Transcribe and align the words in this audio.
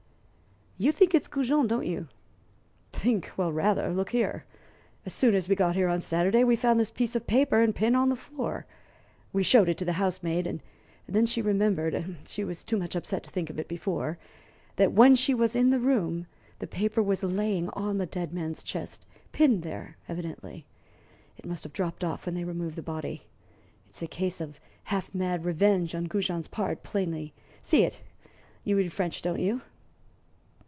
"You 0.77 0.91
think 0.91 1.13
it's 1.13 1.27
Goujon, 1.27 1.67
don't 1.67 1.85
you?" 1.85 2.07
"Think? 2.91 3.31
Well, 3.37 3.51
rather! 3.51 3.93
Look 3.93 4.09
here! 4.09 4.45
As 5.05 5.13
soon 5.13 5.35
as 5.35 5.47
we 5.47 5.53
got 5.55 5.75
here 5.75 5.87
on 5.87 6.01
Saturday, 6.01 6.43
we 6.43 6.55
found 6.55 6.79
this 6.79 6.89
piece 6.89 7.15
of 7.15 7.27
paper 7.27 7.61
and 7.61 7.75
pin 7.75 7.93
on 7.93 8.09
the 8.09 8.15
floor. 8.15 8.65
We 9.31 9.43
showed 9.43 9.69
it 9.69 9.77
to 9.77 9.85
the 9.85 9.93
housemaid, 10.01 10.47
and 10.47 10.59
then 11.07 11.27
she 11.27 11.39
remembered 11.39 12.15
she 12.25 12.43
was 12.43 12.63
too 12.63 12.77
much 12.77 12.95
upset 12.95 13.21
to 13.25 13.29
think 13.29 13.51
of 13.51 13.59
it 13.59 13.67
before 13.67 14.17
that 14.77 14.91
when 14.91 15.13
she 15.15 15.35
was 15.35 15.55
in 15.55 15.69
the 15.69 15.79
room 15.79 16.25
the 16.57 16.65
paper 16.65 17.03
was 17.03 17.21
laying 17.23 17.69
on 17.73 17.99
the 17.99 18.07
dead 18.07 18.33
man's 18.33 18.63
chest 18.63 19.05
pinned 19.31 19.61
there, 19.61 19.97
evidently. 20.09 20.65
It 21.37 21.45
must 21.45 21.63
have 21.63 21.73
dropped 21.73 22.03
off 22.03 22.25
when 22.25 22.33
they 22.33 22.43
removed 22.43 22.75
the 22.75 22.81
body. 22.81 23.27
It's 23.87 24.01
a 24.01 24.07
case 24.07 24.41
of 24.41 24.59
half 24.85 25.13
mad 25.13 25.45
revenge 25.45 25.93
on 25.93 26.05
Goujon's 26.07 26.47
part, 26.47 26.81
plainly. 26.81 27.35
See 27.61 27.83
it; 27.83 28.01
you 28.63 28.75
read 28.75 28.91
French, 28.91 29.21
don't 29.21 29.39
you?" 29.41 29.61